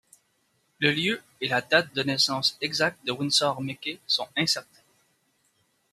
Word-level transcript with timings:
Le 0.79 0.91
lieu 0.91 1.21
et 1.41 1.47
la 1.47 1.61
date 1.61 1.93
de 1.93 2.01
naissance 2.01 2.57
exacte 2.59 3.05
de 3.05 3.11
Winsor 3.11 3.61
McCay 3.61 3.99
sont 4.07 4.27
incertains. 4.35 4.81